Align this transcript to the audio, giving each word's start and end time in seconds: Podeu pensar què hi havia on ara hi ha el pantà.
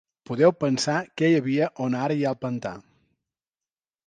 Podeu 0.27 0.53
pensar 0.63 0.95
què 1.21 1.29
hi 1.33 1.37
havia 1.41 1.67
on 1.89 1.99
ara 2.01 2.17
hi 2.21 2.27
ha 2.29 2.33
el 2.35 2.41
pantà. 2.47 2.73